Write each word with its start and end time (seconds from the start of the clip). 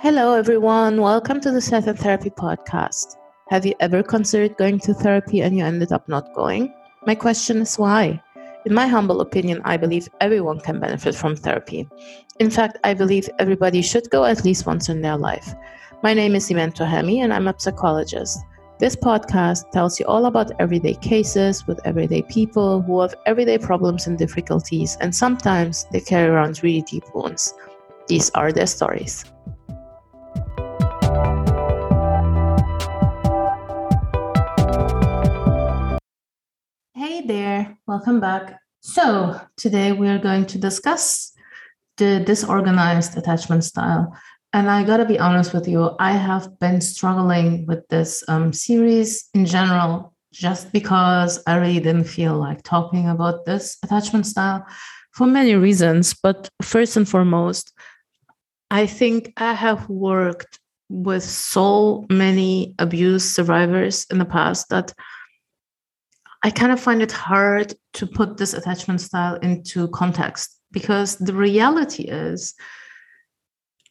Hello, 0.00 0.34
everyone. 0.34 1.00
Welcome 1.00 1.40
to 1.40 1.50
the 1.50 1.60
Set 1.60 1.88
and 1.88 1.98
Therapy 1.98 2.30
podcast. 2.30 3.16
Have 3.48 3.66
you 3.66 3.74
ever 3.80 4.00
considered 4.00 4.56
going 4.56 4.78
to 4.78 4.94
therapy 4.94 5.40
and 5.42 5.56
you 5.58 5.64
ended 5.64 5.90
up 5.90 6.08
not 6.08 6.32
going? 6.36 6.72
My 7.04 7.16
question 7.16 7.56
is 7.62 7.76
why? 7.80 8.22
In 8.64 8.74
my 8.74 8.86
humble 8.86 9.20
opinion, 9.20 9.60
I 9.64 9.76
believe 9.76 10.08
everyone 10.20 10.60
can 10.60 10.78
benefit 10.78 11.16
from 11.16 11.34
therapy. 11.34 11.88
In 12.38 12.48
fact, 12.48 12.78
I 12.84 12.94
believe 12.94 13.28
everybody 13.40 13.82
should 13.82 14.08
go 14.10 14.24
at 14.24 14.44
least 14.44 14.66
once 14.66 14.88
in 14.88 15.00
their 15.00 15.16
life. 15.16 15.52
My 16.04 16.14
name 16.14 16.36
is 16.36 16.48
Iman 16.48 16.70
Tohemi 16.70 17.16
and 17.18 17.32
I'm 17.34 17.48
a 17.48 17.54
psychologist. 17.58 18.38
This 18.78 18.94
podcast 18.94 19.68
tells 19.72 19.98
you 19.98 20.06
all 20.06 20.26
about 20.26 20.52
everyday 20.60 20.94
cases 20.94 21.66
with 21.66 21.84
everyday 21.84 22.22
people 22.22 22.82
who 22.82 23.00
have 23.00 23.16
everyday 23.26 23.58
problems 23.58 24.06
and 24.06 24.16
difficulties, 24.16 24.96
and 25.00 25.12
sometimes 25.12 25.86
they 25.90 26.00
carry 26.00 26.28
around 26.28 26.62
really 26.62 26.82
deep 26.82 27.02
wounds. 27.16 27.52
These 28.06 28.30
are 28.36 28.52
their 28.52 28.68
stories. 28.68 29.24
Hey 37.08 37.22
there, 37.22 37.78
welcome 37.86 38.20
back. 38.20 38.60
So, 38.80 39.40
today 39.56 39.92
we 39.92 40.08
are 40.08 40.18
going 40.18 40.44
to 40.44 40.58
discuss 40.58 41.32
the 41.96 42.20
disorganized 42.20 43.16
attachment 43.16 43.64
style. 43.64 44.14
And 44.52 44.68
I 44.68 44.84
gotta 44.84 45.06
be 45.06 45.18
honest 45.18 45.54
with 45.54 45.66
you, 45.66 45.96
I 45.98 46.12
have 46.12 46.60
been 46.60 46.82
struggling 46.82 47.64
with 47.64 47.88
this 47.88 48.22
um, 48.28 48.52
series 48.52 49.30
in 49.32 49.46
general 49.46 50.12
just 50.34 50.70
because 50.70 51.42
I 51.46 51.56
really 51.56 51.80
didn't 51.80 52.04
feel 52.04 52.36
like 52.36 52.62
talking 52.62 53.08
about 53.08 53.46
this 53.46 53.78
attachment 53.82 54.26
style 54.26 54.66
for 55.12 55.26
many 55.26 55.54
reasons. 55.54 56.12
But 56.12 56.50
first 56.60 56.94
and 56.98 57.08
foremost, 57.08 57.72
I 58.70 58.84
think 58.84 59.32
I 59.38 59.54
have 59.54 59.88
worked 59.88 60.60
with 60.90 61.24
so 61.24 62.04
many 62.10 62.74
abuse 62.78 63.24
survivors 63.24 64.06
in 64.10 64.18
the 64.18 64.26
past 64.26 64.68
that 64.68 64.92
I 66.42 66.50
kind 66.50 66.72
of 66.72 66.80
find 66.80 67.02
it 67.02 67.12
hard 67.12 67.74
to 67.94 68.06
put 68.06 68.36
this 68.36 68.54
attachment 68.54 69.00
style 69.00 69.36
into 69.36 69.88
context 69.88 70.60
because 70.70 71.16
the 71.16 71.34
reality 71.34 72.04
is, 72.04 72.54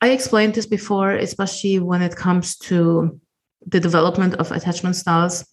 I 0.02 0.10
explained 0.10 0.54
this 0.54 0.66
before, 0.66 1.12
especially 1.12 1.80
when 1.80 2.02
it 2.02 2.16
comes 2.16 2.56
to 2.70 3.20
the 3.66 3.80
development 3.80 4.36
of 4.36 4.52
attachment 4.52 4.96
styles, 4.96 5.46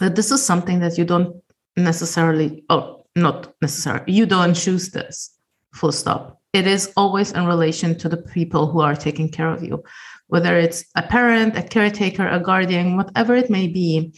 that 0.00 0.16
this 0.16 0.30
is 0.30 0.44
something 0.44 0.80
that 0.80 0.98
you 0.98 1.04
don't 1.04 1.36
necessarily, 1.76 2.64
oh, 2.68 3.06
not 3.16 3.54
necessarily, 3.62 4.12
you 4.12 4.26
don't 4.26 4.54
choose 4.54 4.90
this, 4.90 5.34
full 5.72 5.92
stop. 5.92 6.40
It 6.52 6.66
is 6.66 6.92
always 6.96 7.32
in 7.32 7.46
relation 7.46 7.96
to 7.98 8.08
the 8.08 8.18
people 8.18 8.66
who 8.66 8.80
are 8.80 8.96
taking 8.96 9.30
care 9.30 9.48
of 9.48 9.62
you, 9.62 9.82
whether 10.26 10.58
it's 10.58 10.84
a 10.96 11.02
parent, 11.02 11.56
a 11.56 11.62
caretaker, 11.62 12.28
a 12.28 12.40
guardian, 12.40 12.96
whatever 12.96 13.34
it 13.34 13.48
may 13.48 13.68
be 13.68 14.12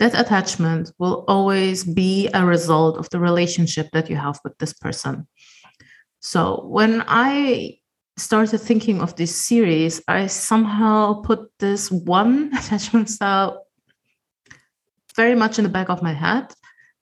that 0.00 0.18
attachment 0.18 0.90
will 0.98 1.24
always 1.28 1.84
be 1.84 2.28
a 2.32 2.44
result 2.44 2.96
of 2.96 3.08
the 3.10 3.20
relationship 3.20 3.90
that 3.92 4.08
you 4.08 4.16
have 4.16 4.40
with 4.42 4.56
this 4.58 4.72
person. 4.72 5.28
So 6.20 6.64
when 6.66 7.04
I 7.06 7.78
started 8.16 8.58
thinking 8.58 9.02
of 9.02 9.14
this 9.16 9.36
series, 9.36 10.02
I 10.08 10.26
somehow 10.26 11.20
put 11.20 11.50
this 11.58 11.90
one 11.90 12.50
attachment 12.58 13.10
style 13.10 13.66
very 15.16 15.34
much 15.34 15.58
in 15.58 15.64
the 15.64 15.70
back 15.70 15.90
of 15.90 16.02
my 16.02 16.14
head 16.14 16.46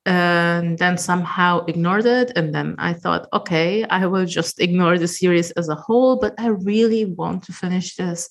and 0.04 0.76
then 0.78 0.98
somehow 0.98 1.64
ignored 1.66 2.06
it. 2.06 2.32
And 2.34 2.52
then 2.52 2.74
I 2.78 2.94
thought, 2.94 3.28
okay, 3.32 3.84
I 3.84 4.06
will 4.06 4.26
just 4.26 4.60
ignore 4.60 4.98
the 4.98 5.06
series 5.06 5.52
as 5.52 5.68
a 5.68 5.76
whole, 5.76 6.18
but 6.18 6.34
I 6.36 6.48
really 6.48 7.04
want 7.04 7.44
to 7.44 7.52
finish 7.52 7.94
this 7.94 8.28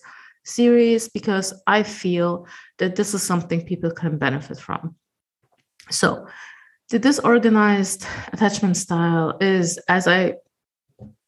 series 0.47 1.09
because 1.09 1.53
I 1.67 1.83
feel 1.83 2.47
that 2.79 2.95
this 2.95 3.13
is 3.13 3.23
something 3.23 3.65
people 3.65 3.91
can 3.91 4.17
benefit 4.17 4.59
from. 4.59 4.95
So, 5.89 6.27
the 6.89 6.99
disorganized 6.99 8.05
attachment 8.31 8.77
style 8.77 9.37
is, 9.41 9.77
as 9.89 10.07
I 10.07 10.35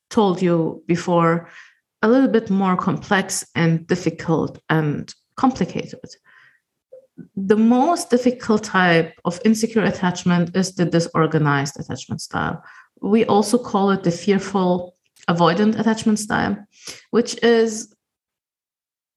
told 0.09 0.41
you 0.41 0.83
before, 0.87 1.49
a 2.01 2.07
little 2.07 2.29
bit 2.29 2.49
more 2.49 2.77
complex 2.77 3.45
and 3.55 3.85
difficult 3.87 4.59
and 4.69 5.13
complicated. 5.35 5.99
The 7.35 7.57
most 7.57 8.09
difficult 8.09 8.63
type 8.63 9.13
of 9.25 9.41
insecure 9.43 9.83
attachment 9.83 10.55
is 10.55 10.75
the 10.75 10.85
disorganized 10.85 11.77
attachment 11.77 12.21
style. 12.21 12.63
We 13.01 13.25
also 13.25 13.57
call 13.57 13.91
it 13.91 14.03
the 14.03 14.11
fearful 14.11 14.95
avoidant 15.27 15.77
attachment 15.77 16.19
style, 16.19 16.57
which 17.11 17.41
is 17.43 17.93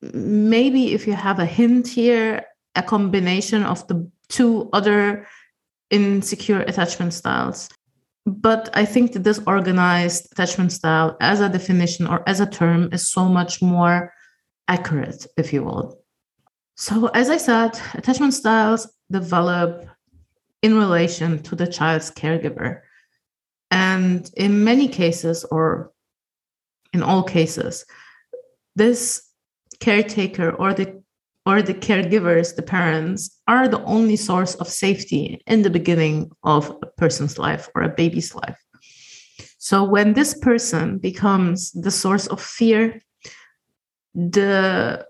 maybe 0.02 0.92
if 0.92 1.06
you 1.06 1.14
have 1.14 1.38
a 1.38 1.46
hint 1.46 1.86
here, 1.88 2.44
a 2.74 2.82
combination 2.82 3.62
of 3.62 3.86
the 3.86 4.10
two 4.28 4.68
other 4.72 5.26
insecure 5.90 6.60
attachment 6.60 7.14
styles. 7.14 7.68
But 8.24 8.70
I 8.74 8.84
think 8.84 9.12
that 9.12 9.24
disorganized 9.24 10.32
attachment 10.32 10.72
style, 10.72 11.16
as 11.20 11.40
a 11.40 11.48
definition 11.48 12.06
or 12.06 12.22
as 12.28 12.40
a 12.40 12.46
term, 12.46 12.88
is 12.92 13.08
so 13.08 13.26
much 13.26 13.60
more 13.60 14.12
accurate, 14.68 15.26
if 15.36 15.52
you 15.52 15.64
will. 15.64 15.98
So, 16.76 17.08
as 17.08 17.30
I 17.30 17.36
said, 17.36 17.78
attachment 17.94 18.34
styles 18.34 18.88
develop 19.10 19.86
in 20.62 20.78
relation 20.78 21.42
to 21.42 21.56
the 21.56 21.66
child's 21.66 22.10
caregiver. 22.10 22.80
And 23.70 24.30
in 24.36 24.64
many 24.64 24.88
cases, 24.88 25.44
or 25.44 25.92
in 26.92 27.02
all 27.02 27.24
cases, 27.24 27.84
this 28.76 29.31
caretaker 29.82 30.50
or 30.50 30.72
the 30.72 31.02
or 31.44 31.60
the 31.60 31.74
caregivers, 31.74 32.54
the 32.54 32.62
parents, 32.62 33.40
are 33.48 33.66
the 33.66 33.82
only 33.82 34.14
source 34.14 34.54
of 34.54 34.68
safety 34.68 35.42
in 35.48 35.62
the 35.62 35.70
beginning 35.78 36.30
of 36.44 36.70
a 36.82 36.86
person's 36.86 37.36
life 37.36 37.68
or 37.74 37.82
a 37.82 37.88
baby's 37.88 38.32
life. 38.32 38.60
So 39.58 39.82
when 39.82 40.12
this 40.12 40.34
person 40.34 40.98
becomes 40.98 41.72
the 41.72 41.90
source 41.90 42.28
of 42.28 42.40
fear, 42.40 43.00
the 44.14 45.04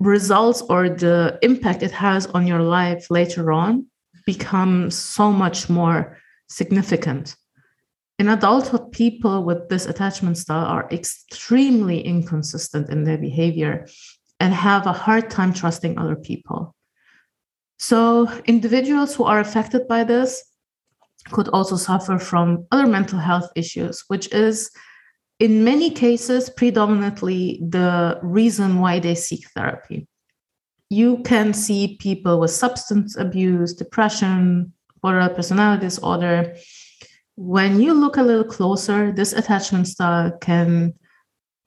results 0.00 0.60
or 0.68 0.90
the 0.90 1.38
impact 1.40 1.82
it 1.82 1.92
has 1.92 2.26
on 2.26 2.46
your 2.46 2.62
life 2.62 3.10
later 3.10 3.50
on 3.50 3.86
becomes 4.26 4.94
so 4.96 5.32
much 5.32 5.70
more 5.70 6.18
significant. 6.48 7.36
In 8.20 8.28
adulthood, 8.28 8.92
people 8.92 9.44
with 9.44 9.70
this 9.70 9.86
attachment 9.86 10.36
style 10.36 10.66
are 10.66 10.86
extremely 10.92 12.02
inconsistent 12.02 12.90
in 12.90 13.04
their 13.04 13.16
behavior 13.16 13.86
and 14.38 14.52
have 14.52 14.86
a 14.86 14.92
hard 14.92 15.30
time 15.30 15.54
trusting 15.54 15.96
other 15.96 16.16
people. 16.16 16.74
So, 17.78 18.30
individuals 18.44 19.14
who 19.14 19.24
are 19.24 19.40
affected 19.40 19.88
by 19.88 20.04
this 20.04 20.44
could 21.30 21.48
also 21.48 21.76
suffer 21.76 22.18
from 22.18 22.66
other 22.70 22.86
mental 22.86 23.18
health 23.18 23.50
issues, 23.56 24.04
which 24.08 24.30
is 24.34 24.70
in 25.38 25.64
many 25.64 25.88
cases 25.88 26.50
predominantly 26.50 27.62
the 27.66 28.20
reason 28.22 28.80
why 28.80 28.98
they 28.98 29.14
seek 29.14 29.48
therapy. 29.56 30.06
You 30.90 31.22
can 31.22 31.54
see 31.54 31.96
people 31.98 32.38
with 32.38 32.50
substance 32.50 33.16
abuse, 33.16 33.72
depression, 33.72 34.74
borderline 35.00 35.34
personality 35.34 35.86
disorder, 35.86 36.54
when 37.40 37.80
you 37.80 37.94
look 37.94 38.18
a 38.18 38.22
little 38.22 38.44
closer, 38.44 39.12
this 39.12 39.32
attachment 39.32 39.88
style 39.88 40.30
can 40.42 40.92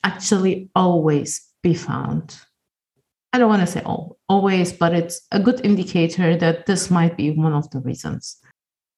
actually 0.04 0.70
always 0.76 1.50
be 1.64 1.74
found. 1.74 2.38
I 3.34 3.40
don't 3.40 3.50
want 3.50 3.62
to 3.62 3.74
say 3.74 3.82
always, 4.30 4.72
but 4.72 4.94
it's 4.94 5.26
a 5.32 5.40
good 5.40 5.66
indicator 5.66 6.38
that 6.38 6.68
this 6.68 6.92
might 6.92 7.18
be 7.18 7.32
one 7.32 7.54
of 7.54 7.68
the 7.72 7.80
reasons. 7.80 8.38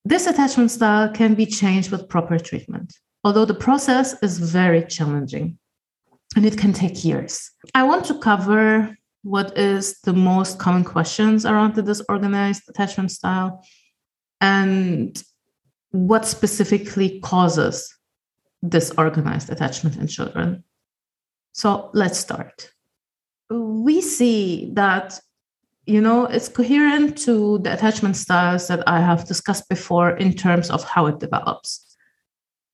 This 0.03 0.27
attachment 0.27 0.69
style 0.69 1.09
can 1.13 1.33
be 1.33 1.45
changed 1.45 1.91
with 1.91 2.09
proper 2.09 2.37
treatment, 2.37 2.93
although 3.23 3.45
the 3.45 3.53
process 3.53 4.21
is 4.21 4.37
very 4.37 4.83
challenging 4.83 5.57
and 6.35 6.45
it 6.45 6.57
can 6.57 6.73
take 6.73 7.05
years. 7.05 7.51
I 7.73 7.83
want 7.83 8.03
to 8.07 8.19
cover 8.19 8.97
what 9.23 9.57
is 9.57 10.01
the 10.01 10.11
most 10.11 10.59
common 10.59 10.83
questions 10.83 11.45
around 11.45 11.75
the 11.75 11.83
disorganized 11.83 12.63
attachment 12.67 13.11
style 13.11 13.63
and 14.41 15.23
what 15.95 16.25
specifically 16.25 17.21
causes 17.21 17.95
disorganized 18.67 19.49
attachment 19.49 19.95
in 19.95 20.07
children. 20.07 20.63
So 21.53 21.89
let's 21.93 22.19
start. 22.19 22.69
We 23.49 24.01
see 24.01 24.71
that 24.73 25.19
you 25.85 26.01
know 26.01 26.25
it's 26.25 26.49
coherent 26.49 27.17
to 27.19 27.59
the 27.59 27.71
attachment 27.73 28.17
styles 28.17 28.67
that 28.67 28.83
I 28.87 28.99
have 28.99 29.27
discussed 29.27 29.69
before 29.69 30.17
in 30.17 30.33
terms 30.33 30.69
of 30.69 30.83
how 30.83 31.05
it 31.05 31.19
develops. 31.19 31.95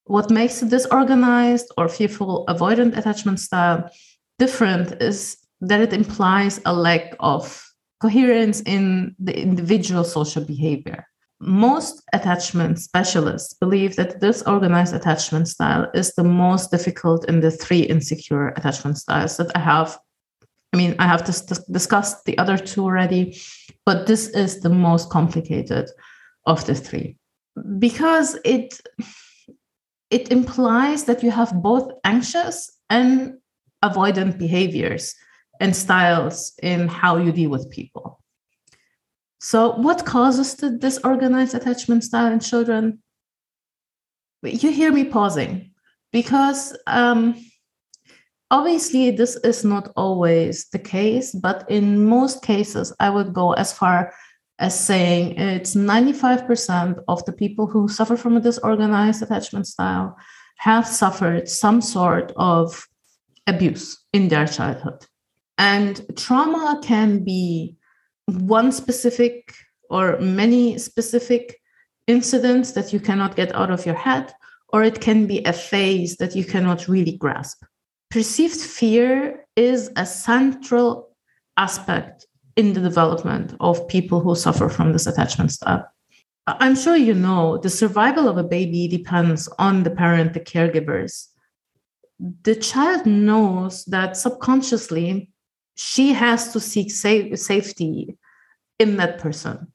What 0.06 0.32
makes 0.32 0.62
a 0.62 0.66
disorganized 0.66 1.72
or 1.78 1.88
fearful 1.90 2.46
avoidant 2.48 2.98
attachment 2.98 3.40
style 3.40 3.90
different 4.40 5.00
is 5.02 5.38
that 5.60 5.82
it 5.82 5.94
implies 5.94 6.60
a 6.66 6.74
lack 6.74 7.16
of 7.20 7.64
coherence 8.02 8.62
in 8.62 9.16
the 9.20 9.38
individual 9.40 10.04
social 10.04 10.44
behavior 10.44 11.06
most 11.42 12.04
attachment 12.14 12.80
specialists 12.80 13.54
believe 13.56 13.96
that 13.96 14.20
this 14.20 14.44
organized 14.44 14.94
attachment 14.94 15.48
style 15.48 15.90
is 15.94 16.14
the 16.14 16.24
most 16.24 16.70
difficult 16.70 17.28
in 17.28 17.40
the 17.40 17.50
three 17.50 17.82
insecure 17.82 18.50
attachment 18.50 18.98
styles 18.98 19.38
that 19.38 19.52
I 19.56 19.60
have 19.60 20.00
I 20.74 20.78
mean, 20.78 20.96
I 21.00 21.08
have 21.08 21.26
to 21.26 21.64
discuss 21.70 22.24
the 22.24 22.38
other 22.38 22.58
two 22.58 22.84
already, 22.84 23.38
but 23.86 24.08
this 24.08 24.30
is 24.30 24.62
the 24.62 24.70
most 24.70 25.10
complicated 25.10 25.90
of 26.46 26.66
the 26.66 26.76
three 26.76 27.18
because 27.78 28.38
it 28.46 28.80
it 30.10 30.32
implies 30.32 31.06
that 31.06 31.24
you 31.24 31.32
have 31.32 31.54
both 31.62 31.92
anxious 32.04 32.72
and 32.90 33.38
avoidant 33.84 34.38
behaviors 34.38 35.16
and 35.60 35.76
styles 35.76 36.54
in 36.62 36.88
how 36.88 37.18
you 37.18 37.32
deal 37.32 37.50
with 37.50 37.70
people. 37.70 38.21
So, 39.44 39.72
what 39.72 40.06
causes 40.06 40.54
the 40.54 40.70
disorganized 40.70 41.56
attachment 41.56 42.04
style 42.04 42.32
in 42.32 42.40
children? 42.40 43.00
You 44.44 44.72
hear 44.72 44.92
me 44.92 45.06
pausing 45.06 45.72
because 46.14 46.78
um, 46.86 47.44
obviously 48.52 49.10
this 49.10 49.38
is 49.38 49.66
not 49.66 49.92
always 49.96 50.70
the 50.70 50.78
case, 50.78 51.32
but 51.32 51.66
in 51.72 52.06
most 52.06 52.44
cases, 52.44 52.94
I 53.00 53.10
would 53.10 53.34
go 53.34 53.54
as 53.54 53.74
far 53.74 54.14
as 54.60 54.80
saying 54.80 55.40
it's 55.40 55.74
95% 55.74 57.00
of 57.08 57.26
the 57.26 57.34
people 57.34 57.66
who 57.66 57.88
suffer 57.88 58.16
from 58.16 58.38
a 58.38 58.42
disorganized 58.42 59.24
attachment 59.24 59.66
style 59.66 60.16
have 60.58 60.86
suffered 60.86 61.50
some 61.50 61.82
sort 61.82 62.32
of 62.38 62.88
abuse 63.48 64.06
in 64.14 64.28
their 64.28 64.46
childhood. 64.46 65.04
And 65.58 66.00
trauma 66.16 66.80
can 66.84 67.24
be 67.24 67.78
one 68.38 68.72
specific 68.72 69.54
or 69.90 70.20
many 70.20 70.78
specific 70.78 71.60
incidents 72.08 72.72
that 72.72 72.94
you 72.94 73.00
cannot 73.00 73.36
get 73.36 73.54
out 73.54 73.72
of 73.72 73.86
your 73.86 73.96
head, 73.96 74.34
or 74.70 74.84
it 74.84 75.02
can 75.02 75.28
be 75.28 75.44
a 75.44 75.54
phase 75.54 76.18
that 76.18 76.36
you 76.36 76.46
cannot 76.46 76.88
really 76.88 77.18
grasp. 77.18 77.64
Perceived 78.10 78.60
fear 78.60 79.46
is 79.56 79.90
a 79.96 80.06
central 80.06 81.10
aspect 81.58 82.26
in 82.56 82.74
the 82.74 82.82
development 82.82 83.56
of 83.60 83.88
people 83.88 84.20
who 84.20 84.36
suffer 84.36 84.70
from 84.70 84.92
this 84.92 85.08
attachment 85.08 85.52
style. 85.52 85.86
I'm 86.48 86.76
sure 86.76 86.96
you 86.96 87.14
know 87.14 87.58
the 87.58 87.70
survival 87.70 88.28
of 88.28 88.38
a 88.38 88.44
baby 88.44 88.88
depends 88.88 89.48
on 89.60 89.84
the 89.84 89.92
parent, 89.92 90.34
the 90.34 90.40
caregivers. 90.40 91.28
The 92.44 92.56
child 92.56 93.06
knows 93.06 93.86
that 93.86 94.18
subconsciously 94.18 95.30
she 95.76 96.14
has 96.14 96.52
to 96.54 96.60
seek 96.60 96.92
safe, 96.92 97.40
safety 97.40 98.18
in 98.82 98.98
that 98.98 99.20
person. 99.20 99.72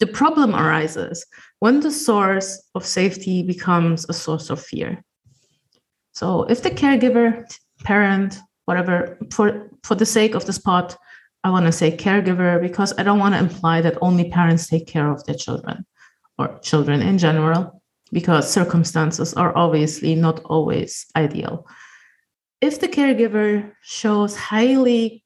The 0.00 0.06
problem 0.06 0.54
arises 0.54 1.24
when 1.60 1.80
the 1.80 1.92
source 1.92 2.50
of 2.74 2.84
safety 2.84 3.42
becomes 3.42 4.04
a 4.08 4.12
source 4.12 4.50
of 4.50 4.60
fear. 4.60 5.04
So, 6.12 6.42
if 6.44 6.62
the 6.62 6.70
caregiver, 6.70 7.28
parent, 7.84 8.38
whatever, 8.64 9.16
for, 9.32 9.70
for 9.84 9.94
the 9.94 10.06
sake 10.06 10.34
of 10.34 10.44
the 10.44 10.52
spot, 10.52 10.96
I 11.44 11.50
want 11.50 11.66
to 11.66 11.72
say 11.72 11.96
caregiver 11.96 12.60
because 12.60 12.92
I 12.98 13.04
don't 13.04 13.20
want 13.20 13.34
to 13.34 13.40
imply 13.40 13.80
that 13.82 13.98
only 14.02 14.30
parents 14.30 14.66
take 14.66 14.86
care 14.86 15.10
of 15.10 15.24
their 15.24 15.36
children 15.36 15.86
or 16.38 16.58
children 16.60 17.00
in 17.00 17.18
general, 17.18 17.82
because 18.10 18.52
circumstances 18.52 19.34
are 19.34 19.56
obviously 19.56 20.14
not 20.14 20.40
always 20.44 21.06
ideal. 21.14 21.66
If 22.60 22.80
the 22.80 22.88
caregiver 22.88 23.72
shows 23.82 24.36
highly 24.36 25.21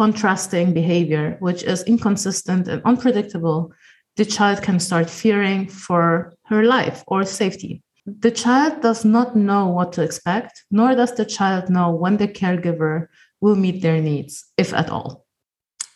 contrasting 0.00 0.74
behavior, 0.74 1.36
which 1.38 1.62
is 1.62 1.84
inconsistent 1.84 2.68
and 2.68 2.82
unpredictable, 2.84 3.72
the 4.16 4.24
child 4.24 4.62
can 4.62 4.78
start 4.80 5.08
fearing 5.08 5.68
for 5.68 6.32
her 6.50 6.62
life 6.64 7.04
or 7.06 7.24
safety. 7.24 7.82
The 8.06 8.30
child 8.30 8.82
does 8.82 9.04
not 9.04 9.36
know 9.36 9.68
what 9.68 9.92
to 9.94 10.02
expect, 10.02 10.64
nor 10.70 10.94
does 10.94 11.14
the 11.14 11.24
child 11.24 11.70
know 11.70 11.88
when 12.02 12.16
the 12.16 12.28
caregiver 12.28 13.06
will 13.40 13.56
meet 13.56 13.82
their 13.82 14.00
needs, 14.00 14.44
if 14.58 14.74
at 14.74 14.90
all 14.90 15.24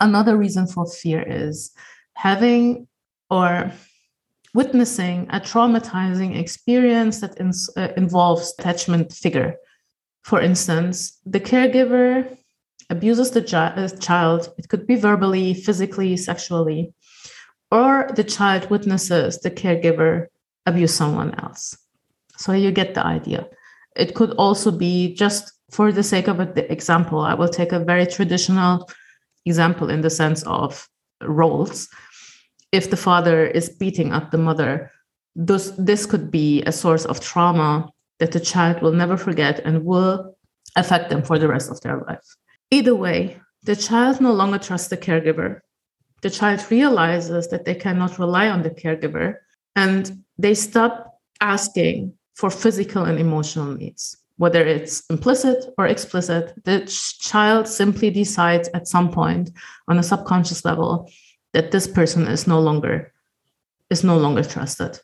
another 0.00 0.36
reason 0.36 0.66
for 0.66 0.86
fear 0.86 1.22
is 1.22 1.72
having 2.14 2.86
or 3.30 3.70
witnessing 4.54 5.26
a 5.30 5.40
traumatizing 5.40 6.38
experience 6.38 7.20
that 7.20 7.38
uh, 7.40 7.88
involves 7.96 8.54
attachment 8.58 9.12
figure. 9.12 9.56
For 10.22 10.40
instance, 10.40 11.18
the 11.24 11.40
caregiver 11.40 12.37
abuses 12.90 13.30
the 13.30 13.44
uh, 13.56 13.88
child, 13.98 14.52
it 14.58 14.68
could 14.68 14.86
be 14.86 14.96
verbally, 14.96 15.54
physically, 15.54 16.16
sexually, 16.16 16.92
or 17.70 18.10
the 18.14 18.24
child 18.24 18.70
witnesses 18.70 19.38
the 19.40 19.50
caregiver 19.50 20.26
abuse 20.66 20.94
someone 20.94 21.34
else. 21.40 21.76
So 22.36 22.52
you 22.52 22.70
get 22.70 22.94
the 22.94 23.04
idea. 23.04 23.48
It 23.96 24.14
could 24.14 24.32
also 24.32 24.70
be 24.70 25.14
just 25.14 25.52
for 25.70 25.92
the 25.92 26.02
sake 26.02 26.28
of 26.28 26.38
the 26.38 26.70
example, 26.72 27.20
I 27.20 27.34
will 27.34 27.48
take 27.48 27.72
a 27.72 27.84
very 27.84 28.06
traditional 28.06 28.88
example 29.44 29.90
in 29.90 30.00
the 30.00 30.10
sense 30.10 30.42
of 30.44 30.88
roles. 31.22 31.88
If 32.72 32.90
the 32.90 32.96
father 32.96 33.46
is 33.46 33.68
beating 33.68 34.12
up 34.12 34.30
the 34.30 34.38
mother, 34.38 34.90
this, 35.34 35.72
this 35.78 36.06
could 36.06 36.30
be 36.30 36.62
a 36.62 36.72
source 36.72 37.04
of 37.04 37.20
trauma 37.20 37.90
that 38.18 38.32
the 38.32 38.40
child 38.40 38.82
will 38.82 38.92
never 38.92 39.16
forget 39.16 39.60
and 39.60 39.84
will 39.84 40.34
affect 40.76 41.10
them 41.10 41.22
for 41.22 41.38
the 41.38 41.48
rest 41.48 41.70
of 41.70 41.80
their 41.82 42.02
life. 42.08 42.36
Either 42.70 42.94
way, 42.94 43.40
the 43.62 43.76
child 43.76 44.20
no 44.20 44.32
longer 44.32 44.58
trusts 44.58 44.88
the 44.88 44.96
caregiver. 44.96 45.60
The 46.22 46.30
child 46.30 46.64
realizes 46.70 47.48
that 47.48 47.64
they 47.64 47.74
cannot 47.74 48.18
rely 48.18 48.48
on 48.48 48.62
the 48.62 48.70
caregiver 48.70 49.36
and 49.76 50.24
they 50.38 50.54
stop 50.54 51.20
asking 51.40 52.14
for 52.34 52.50
physical 52.50 53.04
and 53.04 53.18
emotional 53.18 53.72
needs 53.74 54.16
whether 54.38 54.64
it's 54.64 55.04
implicit 55.10 55.66
or 55.76 55.86
explicit, 55.86 56.54
the 56.64 56.80
child 57.20 57.68
simply 57.68 58.08
decides 58.08 58.68
at 58.72 58.88
some 58.88 59.10
point 59.10 59.50
on 59.88 59.98
a 59.98 60.02
subconscious 60.02 60.64
level 60.64 61.10
that 61.52 61.72
this 61.72 61.86
person 61.86 62.26
is 62.26 62.46
no 62.46 62.58
longer 62.60 63.12
is 63.90 64.04
no 64.04 64.16
longer 64.16 64.44
trusted. 64.44 65.00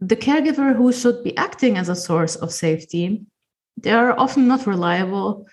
The 0.00 0.16
caregiver 0.16 0.76
who 0.76 0.92
should 0.92 1.24
be 1.24 1.36
acting 1.36 1.78
as 1.78 1.88
a 1.88 1.96
source 1.96 2.36
of 2.36 2.52
safety, 2.52 3.22
they 3.78 3.90
are 3.90 4.18
often 4.18 4.46
not 4.46 4.66
reliable. 4.66 5.46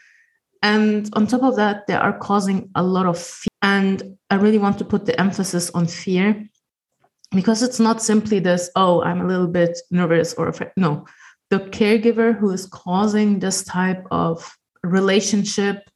And 0.64 1.10
on 1.14 1.28
top 1.28 1.44
of 1.44 1.58
that, 1.58 1.88
they 1.88 1.94
are 1.94 2.18
causing 2.18 2.70
a 2.74 2.82
lot 2.82 3.06
of 3.06 3.20
fear. 3.20 3.50
And 3.62 4.18
I 4.30 4.36
really 4.36 4.58
want 4.58 4.78
to 4.80 4.86
put 4.86 5.06
the 5.06 5.20
emphasis 5.20 5.70
on 5.72 5.86
fear 5.86 6.50
because 7.36 7.62
it's 7.62 7.80
not 7.80 8.02
simply 8.02 8.40
this, 8.40 8.70
oh, 8.76 9.02
I'm 9.04 9.22
a 9.22 9.28
little 9.28 9.48
bit 9.48 9.78
nervous 9.92 10.34
or 10.36 10.48
afraid. 10.48 10.72
No, 10.78 11.06
the 11.50 11.60
caregiver 11.60 12.38
who 12.38 12.50
is 12.52 12.66
causing 12.68 13.40
this 13.40 13.64
type 13.66 14.06
of 14.10 14.58
relationship 14.84 15.90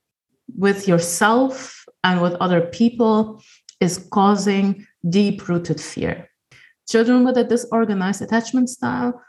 with 0.58 0.88
yourself 0.88 1.86
and 2.04 2.22
with 2.22 2.34
other 2.36 2.62
people 2.62 3.42
is 3.80 4.08
causing 4.12 4.86
deep 5.10 5.48
rooted 5.48 5.80
fear. 5.80 6.30
Children 6.90 7.24
with 7.24 7.38
a 7.38 7.44
disorganized 7.44 8.22
attachment 8.22 8.70
style 8.70 9.22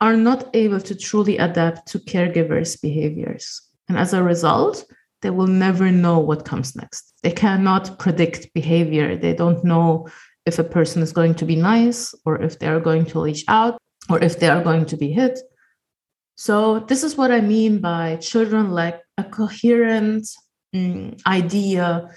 are 0.00 0.16
not 0.16 0.48
able 0.54 0.80
to 0.80 0.94
truly 0.94 1.38
adapt 1.38 1.88
to 1.88 1.98
caregivers' 1.98 2.80
behaviors. 2.80 3.67
And 3.88 3.98
as 3.98 4.12
a 4.12 4.22
result, 4.22 4.84
they 5.22 5.30
will 5.30 5.46
never 5.46 5.90
know 5.90 6.18
what 6.18 6.44
comes 6.44 6.76
next. 6.76 7.14
They 7.22 7.32
cannot 7.32 7.98
predict 7.98 8.52
behavior. 8.54 9.16
They 9.16 9.34
don't 9.34 9.64
know 9.64 10.08
if 10.46 10.58
a 10.58 10.64
person 10.64 11.02
is 11.02 11.12
going 11.12 11.34
to 11.36 11.44
be 11.44 11.56
nice 11.56 12.14
or 12.24 12.40
if 12.40 12.58
they 12.58 12.68
are 12.68 12.80
going 12.80 13.06
to 13.06 13.22
reach 13.22 13.44
out 13.48 13.78
or 14.08 14.22
if 14.22 14.38
they 14.38 14.48
are 14.48 14.62
going 14.62 14.86
to 14.86 14.96
be 14.96 15.12
hit. 15.12 15.38
So, 16.36 16.80
this 16.80 17.02
is 17.02 17.16
what 17.16 17.32
I 17.32 17.40
mean 17.40 17.80
by 17.80 18.16
children 18.16 18.70
lack 18.70 19.00
a 19.16 19.24
coherent 19.24 20.28
um, 20.72 21.16
idea 21.26 22.10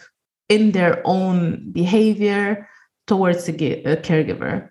in 0.48 0.72
their 0.72 1.02
own 1.06 1.72
behavior 1.72 2.70
towards 3.08 3.46
the 3.46 3.54
caregiver. 3.54 4.70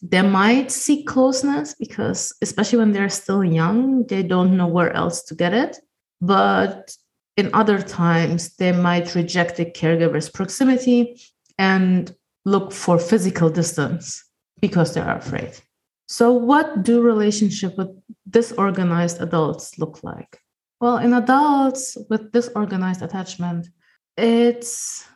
They 0.00 0.22
might 0.22 0.70
seek 0.70 1.06
closeness 1.06 1.74
because, 1.74 2.32
especially 2.40 2.78
when 2.78 2.92
they're 2.92 3.08
still 3.08 3.42
young, 3.42 4.06
they 4.06 4.22
don't 4.22 4.56
know 4.56 4.66
where 4.68 4.92
else 4.92 5.22
to 5.24 5.34
get 5.34 5.54
it. 5.54 5.78
But 6.24 6.96
in 7.36 7.50
other 7.52 7.82
times, 7.82 8.56
they 8.56 8.72
might 8.72 9.14
reject 9.14 9.56
the 9.56 9.66
caregiver's 9.66 10.30
proximity 10.30 11.20
and 11.58 12.14
look 12.44 12.72
for 12.72 12.98
physical 12.98 13.50
distance 13.50 14.24
because 14.60 14.94
they're 14.94 15.16
afraid. 15.16 15.52
So, 16.06 16.32
what 16.32 16.82
do 16.82 17.02
relationship 17.02 17.76
with 17.76 17.90
disorganized 18.30 19.20
adults 19.20 19.78
look 19.78 20.02
like? 20.02 20.40
Well, 20.80 20.98
in 20.98 21.12
adults 21.12 21.98
with 22.08 22.32
disorganized 22.32 23.02
attachment, 23.02 23.68
it's 24.16 25.06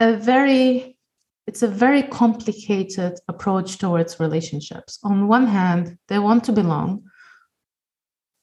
a 0.00 0.16
very 0.16 0.98
it's 1.46 1.62
a 1.62 1.68
very 1.68 2.02
complicated 2.02 3.18
approach 3.28 3.78
towards 3.78 4.20
relationships. 4.20 4.98
On 5.02 5.28
one 5.28 5.46
hand, 5.46 5.98
they 6.08 6.18
want 6.18 6.44
to 6.44 6.52
belong, 6.52 7.02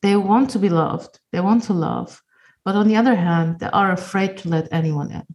they 0.01 0.15
want 0.15 0.49
to 0.51 0.59
be 0.59 0.69
loved, 0.69 1.19
they 1.31 1.41
want 1.41 1.63
to 1.63 1.73
love, 1.73 2.21
but 2.65 2.75
on 2.75 2.87
the 2.87 2.95
other 2.95 3.15
hand, 3.15 3.59
they 3.59 3.67
are 3.67 3.91
afraid 3.91 4.37
to 4.37 4.49
let 4.49 4.71
anyone 4.71 5.11
in. 5.11 5.25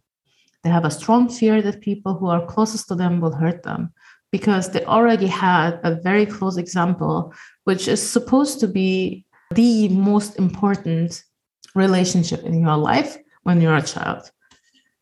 They 0.63 0.69
have 0.69 0.85
a 0.85 0.91
strong 0.91 1.29
fear 1.29 1.61
that 1.61 1.81
people 1.81 2.15
who 2.15 2.27
are 2.27 2.45
closest 2.45 2.87
to 2.87 2.95
them 2.95 3.21
will 3.21 3.35
hurt 3.35 3.63
them 3.63 3.93
because 4.31 4.69
they 4.69 4.83
already 4.85 5.27
had 5.27 5.79
a 5.83 5.95
very 6.01 6.25
close 6.25 6.57
example, 6.57 7.33
which 7.65 7.87
is 7.87 8.01
supposed 8.01 8.59
to 8.59 8.67
be 8.67 9.25
the 9.51 9.89
most 9.89 10.37
important 10.37 11.23
relationship 11.75 12.43
in 12.43 12.59
your 12.59 12.77
life, 12.77 13.17
when 13.45 13.61
you're 13.61 13.77
a 13.77 13.81
child. 13.81 14.29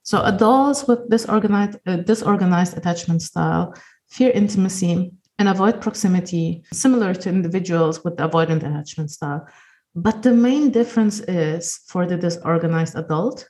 So 0.03 0.21
adults 0.23 0.85
with 0.85 1.09
disorganized, 1.09 1.79
uh, 1.87 1.97
disorganized 1.97 2.77
attachment 2.77 3.21
style 3.21 3.73
fear 4.09 4.31
intimacy 4.31 5.11
and 5.43 5.49
avoid 5.49 5.81
proximity, 5.81 6.63
similar 6.71 7.13
to 7.13 7.27
individuals 7.27 8.01
with 8.01 8.15
avoidant 8.15 8.63
attachment 8.63 9.11
style. 9.11 9.45
But 9.93 10.23
the 10.23 10.31
main 10.31 10.71
difference 10.71 11.19
is 11.19 11.81
for 11.89 12.05
the 12.07 12.15
disorganized 12.15 12.95
adult, 12.95 13.49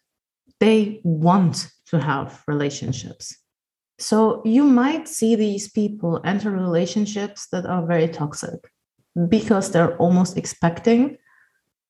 they 0.60 1.02
want 1.04 1.68
to 1.90 2.00
have 2.00 2.42
relationships. 2.48 3.38
So 4.00 4.42
you 4.44 4.64
might 4.64 5.08
see 5.08 5.36
these 5.36 5.70
people 5.70 6.20
enter 6.26 6.50
relationships 6.50 7.48
that 7.52 7.68
are 7.68 7.86
very 7.86 8.08
toxic 8.08 8.72
because 9.30 9.70
they're 9.70 9.96
almost 9.98 10.36
expecting 10.36 11.20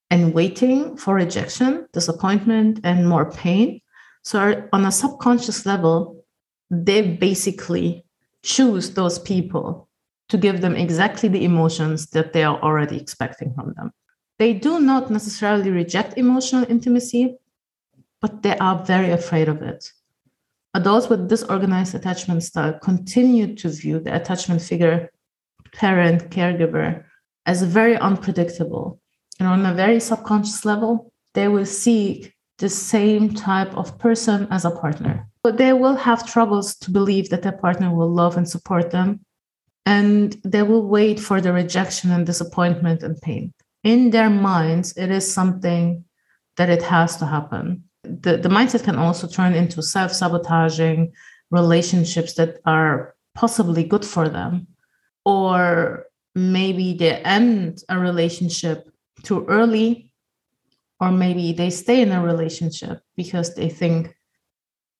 and 0.09 0.33
waiting 0.33 0.97
for 0.97 1.15
rejection, 1.15 1.87
disappointment, 1.93 2.81
and 2.83 3.07
more 3.07 3.31
pain. 3.31 3.79
So, 4.25 4.67
on 4.73 4.83
a 4.83 4.91
subconscious 4.91 5.65
level, 5.65 6.25
they 6.69 7.01
basically 7.15 8.05
choose 8.43 8.91
those 8.91 9.17
people 9.17 9.87
to 10.33 10.37
give 10.39 10.61
them 10.61 10.75
exactly 10.75 11.29
the 11.29 11.45
emotions 11.45 12.07
that 12.07 12.33
they 12.33 12.43
are 12.43 12.59
already 12.63 12.97
expecting 12.97 13.53
from 13.53 13.71
them. 13.77 13.91
They 14.39 14.51
do 14.53 14.79
not 14.79 15.11
necessarily 15.11 15.69
reject 15.69 16.17
emotional 16.17 16.65
intimacy, 16.67 17.37
but 18.19 18.41
they 18.41 18.57
are 18.57 18.83
very 18.83 19.11
afraid 19.11 19.47
of 19.47 19.61
it. 19.61 19.91
Adults 20.73 21.07
with 21.07 21.29
disorganized 21.29 21.93
attachment 21.93 22.41
style 22.41 22.73
continue 22.81 23.53
to 23.57 23.69
view 23.69 23.99
the 23.99 24.15
attachment 24.15 24.63
figure, 24.63 25.11
parent, 25.71 26.31
caregiver, 26.31 27.03
as 27.45 27.61
very 27.61 27.95
unpredictable. 27.95 28.99
And 29.39 29.47
on 29.47 29.63
a 29.67 29.75
very 29.75 29.99
subconscious 29.99 30.65
level, 30.65 31.11
they 31.35 31.47
will 31.47 31.67
seek 31.67 32.33
the 32.57 32.69
same 32.69 33.35
type 33.35 33.71
of 33.77 33.99
person 33.99 34.47
as 34.49 34.65
a 34.65 34.71
partner. 34.71 35.27
But 35.43 35.57
they 35.57 35.73
will 35.73 35.95
have 35.95 36.25
troubles 36.25 36.75
to 36.77 36.89
believe 36.89 37.29
that 37.29 37.43
their 37.43 37.59
partner 37.65 37.93
will 37.93 38.11
love 38.11 38.35
and 38.35 38.49
support 38.49 38.89
them. 38.89 39.22
And 39.85 40.37
they 40.43 40.63
will 40.63 40.87
wait 40.87 41.19
for 41.19 41.41
the 41.41 41.51
rejection 41.51 42.11
and 42.11 42.25
disappointment 42.25 43.03
and 43.03 43.19
pain. 43.21 43.53
In 43.83 44.11
their 44.11 44.29
minds, 44.29 44.93
it 44.97 45.11
is 45.11 45.31
something 45.31 46.05
that 46.55 46.69
it 46.69 46.81
has 46.83 47.17
to 47.17 47.25
happen. 47.25 47.83
The, 48.03 48.37
the 48.37 48.49
mindset 48.49 48.83
can 48.83 48.95
also 48.95 49.27
turn 49.27 49.53
into 49.53 49.81
self 49.81 50.13
sabotaging 50.13 51.11
relationships 51.51 52.33
that 52.33 52.59
are 52.65 53.15
possibly 53.35 53.83
good 53.83 54.05
for 54.05 54.29
them 54.29 54.67
or 55.25 56.05
maybe 56.35 56.93
they 56.93 57.15
end 57.21 57.83
a 57.89 57.97
relationship 57.97 58.89
too 59.23 59.45
early 59.47 60.11
or 60.99 61.11
maybe 61.11 61.53
they 61.53 61.69
stay 61.69 62.01
in 62.01 62.11
a 62.11 62.23
relationship 62.23 63.01
because 63.15 63.55
they 63.55 63.69
think 63.69 64.15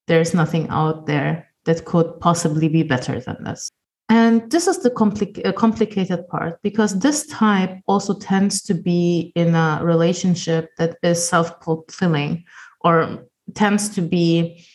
there's 0.08 0.34
nothing 0.34 0.68
out 0.70 1.06
there 1.06 1.48
that 1.66 1.86
could 1.86 2.20
possibly 2.20 2.68
be 2.68 2.84
better 2.84 3.20
than 3.20 3.44
this 3.44 3.70
and 4.10 4.52
this 4.52 4.68
is 4.68 4.80
the 4.80 4.92
compli- 4.92 5.46
uh, 5.46 5.54
complicated 5.54 6.28
part 6.28 6.62
because 6.62 7.00
this 7.00 7.26
type 7.28 7.80
also 7.88 8.14
tends 8.20 8.62
to 8.64 8.74
be 8.74 9.32
in 9.36 9.56
a 9.56 9.80
relationship 9.82 10.70
that 10.78 10.98
is 11.04 11.28
self-fulfilling 11.28 12.44
or 12.82 13.26
tends 13.56 13.90
to 13.90 14.02
be 14.02 14.66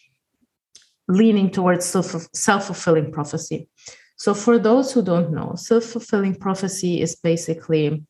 leaning 1.08 1.50
towards 1.50 1.84
self- 1.84 2.28
self-fulfilling 2.34 3.12
prophecy. 3.12 3.68
So, 4.16 4.34
for 4.34 4.58
those 4.58 4.92
who 4.92 5.02
don't 5.02 5.32
know, 5.32 5.54
self 5.56 5.84
fulfilling 5.84 6.34
prophecy 6.34 7.00
is 7.00 7.14
basically 7.16 8.02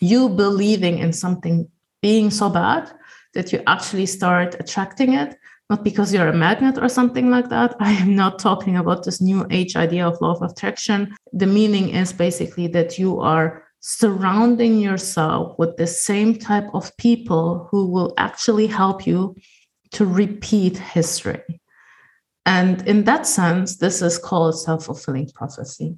you 0.00 0.28
believing 0.28 0.98
in 0.98 1.12
something 1.12 1.68
being 2.02 2.30
so 2.30 2.50
bad 2.50 2.92
that 3.34 3.52
you 3.52 3.62
actually 3.66 4.06
start 4.06 4.56
attracting 4.58 5.14
it, 5.14 5.36
not 5.68 5.82
because 5.82 6.12
you're 6.12 6.28
a 6.28 6.36
magnet 6.36 6.78
or 6.80 6.88
something 6.88 7.30
like 7.30 7.48
that. 7.48 7.74
I 7.80 7.92
am 7.92 8.14
not 8.14 8.38
talking 8.38 8.76
about 8.76 9.04
this 9.04 9.20
new 9.20 9.46
age 9.50 9.76
idea 9.76 10.06
of 10.06 10.20
law 10.20 10.34
of 10.34 10.42
attraction. 10.42 11.14
The 11.32 11.46
meaning 11.46 11.90
is 11.90 12.12
basically 12.12 12.68
that 12.68 12.98
you 12.98 13.20
are 13.20 13.64
surrounding 13.80 14.80
yourself 14.80 15.56
with 15.58 15.76
the 15.76 15.86
same 15.86 16.36
type 16.36 16.68
of 16.74 16.96
people 16.96 17.68
who 17.70 17.86
will 17.86 18.14
actually 18.18 18.66
help 18.66 19.06
you 19.06 19.36
to 19.92 20.04
repeat 20.04 20.76
history. 20.78 21.60
And 22.44 22.86
in 22.86 23.04
that 23.04 23.26
sense, 23.26 23.76
this 23.76 24.02
is 24.02 24.18
called 24.18 24.58
self 24.58 24.86
fulfilling 24.86 25.28
prophecy. 25.30 25.96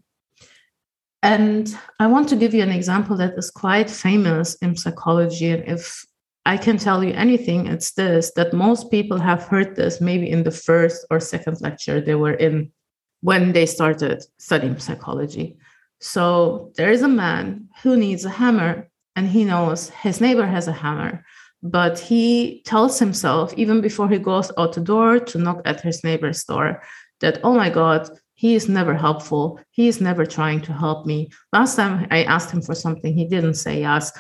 And 1.23 1.77
I 1.99 2.07
want 2.07 2.29
to 2.29 2.37
give 2.37 2.55
you 2.55 2.63
an 2.63 2.71
example 2.71 3.17
that 3.17 3.35
is 3.37 3.51
quite 3.51 3.91
famous 3.91 4.55
in 4.57 4.77
psychology. 4.77 5.51
And 5.51 5.65
if 5.67 6.05
I 6.49 6.57
can 6.57 6.79
tell 6.79 7.05
you 7.05 7.13
anything, 7.13 7.67
it's 7.67 7.93
this 7.93 8.33
that 8.37 8.55
most 8.55 8.91
people 8.91 9.19
have 9.19 9.43
heard 9.43 9.77
this 9.77 10.01
maybe 10.01 10.31
in 10.31 10.45
the 10.45 10.51
first 10.51 11.07
or 11.11 11.21
second 11.21 11.61
lecture 11.61 12.01
they 12.01 12.15
were 12.15 12.33
in 12.47 12.73
when 13.21 13.53
they 13.53 13.67
started 13.67 14.25
studying 14.39 14.79
psychology. 14.79 15.59
So 16.01 16.73
there 16.77 16.91
is 16.91 17.03
a 17.03 17.17
man 17.25 17.69
who 17.83 17.99
needs 17.99 18.25
a 18.25 18.31
hammer, 18.31 18.89
and 19.15 19.29
he 19.29 19.45
knows 19.45 19.91
his 19.91 20.23
neighbor 20.23 20.47
has 20.47 20.69
a 20.69 20.81
hammer 20.85 21.25
but 21.63 21.99
he 21.99 22.63
tells 22.65 22.99
himself 22.99 23.53
even 23.57 23.81
before 23.81 24.09
he 24.09 24.19
goes 24.19 24.53
out 24.57 24.73
the 24.73 24.81
door 24.81 25.19
to 25.19 25.39
knock 25.39 25.61
at 25.65 25.81
his 25.81 26.05
neighbor's 26.05 26.45
door 26.45 26.81
that 27.21 27.41
oh 27.43 27.55
my 27.55 27.69
god 27.69 28.09
he 28.35 28.55
is 28.55 28.69
never 28.69 28.95
helpful. 28.95 29.59
He 29.73 29.89
is 29.89 30.01
never 30.01 30.25
trying 30.25 30.61
to 30.61 30.73
help 30.73 31.07
me. 31.07 31.29
Last 31.53 31.75
time 31.75 32.07
i 32.11 32.23
asked 32.23 32.53
him 32.53 32.63
for 32.63 32.75
something 32.75 33.13
he 33.13 33.27
didn't 33.27 33.55
say 33.65 33.81
yes 33.81 34.13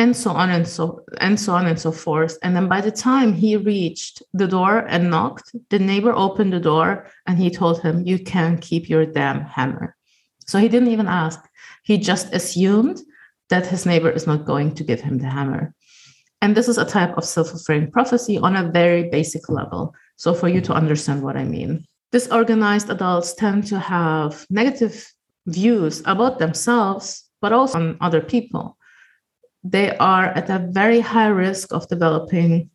and 0.00 0.16
so 0.16 0.30
on 0.30 0.48
and 0.48 0.66
so 0.66 1.04
and 1.20 1.38
so 1.38 1.52
on 1.52 1.66
and 1.66 1.78
so 1.78 1.92
forth. 1.92 2.38
And 2.42 2.56
then 2.56 2.68
by 2.68 2.80
the 2.80 2.90
time 2.90 3.34
he 3.34 3.58
reached 3.58 4.22
the 4.32 4.48
door 4.48 4.86
and 4.88 5.10
knocked 5.10 5.54
the 5.68 5.78
neighbor 5.78 6.14
opened 6.14 6.54
the 6.54 6.66
door 6.72 7.06
and 7.26 7.36
he 7.36 7.50
told 7.50 7.82
him 7.82 8.06
you 8.06 8.18
can 8.18 8.56
keep 8.56 8.88
your 8.88 9.04
damn 9.04 9.42
hammer. 9.42 9.94
So 10.46 10.58
he 10.58 10.70
didn't 10.70 10.88
even 10.88 11.06
ask. 11.06 11.38
He 11.84 11.98
just 11.98 12.32
assumed 12.32 12.98
that 13.50 13.66
his 13.66 13.84
neighbor 13.84 14.10
is 14.10 14.26
not 14.26 14.46
going 14.46 14.74
to 14.76 14.84
give 14.84 15.02
him 15.02 15.18
the 15.18 15.28
hammer. 15.28 15.74
And 16.40 16.56
this 16.56 16.68
is 16.68 16.78
a 16.78 16.90
type 16.96 17.18
of 17.18 17.24
self 17.24 17.50
fulfilling 17.50 17.90
prophecy 17.90 18.38
on 18.38 18.56
a 18.56 18.70
very 18.70 19.10
basic 19.10 19.50
level. 19.50 19.94
So, 20.16 20.32
for 20.32 20.48
you 20.48 20.62
to 20.62 20.72
understand 20.72 21.22
what 21.22 21.36
I 21.36 21.44
mean, 21.44 21.84
disorganized 22.10 22.88
adults 22.88 23.34
tend 23.34 23.66
to 23.66 23.78
have 23.78 24.46
negative 24.48 25.12
views 25.46 26.02
about 26.06 26.38
themselves, 26.38 27.28
but 27.42 27.52
also 27.52 27.78
on 27.78 27.98
other 28.00 28.22
people. 28.22 28.78
They 29.62 29.96
are 29.98 30.26
at 30.26 30.48
a 30.50 30.66
very 30.70 31.00
high 31.00 31.28
risk 31.28 31.72
of 31.72 31.88
developing 31.88 32.70